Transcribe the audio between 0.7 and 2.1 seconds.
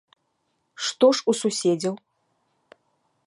Што ж у суседзяў?